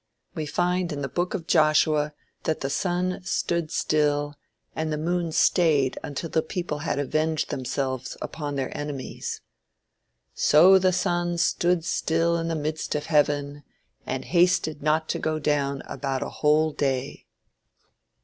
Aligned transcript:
We 0.33 0.47
find 0.47 0.91
in 0.91 1.03
the 1.03 1.07
book 1.07 1.35
of 1.35 1.45
Joshua 1.45 2.13
that 2.45 2.61
the 2.61 2.71
sun 2.71 3.21
stood 3.23 3.69
still, 3.69 4.33
and 4.75 4.91
the 4.91 4.97
moon 4.97 5.31
stayed 5.31 5.99
until 6.01 6.27
the 6.31 6.41
people 6.41 6.79
had 6.79 6.97
avenged 6.97 7.51
themselves 7.51 8.17
upon 8.19 8.55
their 8.55 8.75
enemies. 8.75 9.41
"So 10.33 10.79
the 10.79 10.91
sun 10.91 11.37
stood 11.37 11.85
still 11.85 12.35
in 12.37 12.47
the 12.47 12.55
midst 12.55 12.95
of 12.95 13.05
heaven, 13.05 13.61
and 14.03 14.25
hasted 14.25 14.81
not 14.81 15.07
to 15.09 15.19
go 15.19 15.37
down 15.37 15.83
about 15.85 16.23
a 16.23 16.29
whole 16.29 16.71
day." 16.71 17.27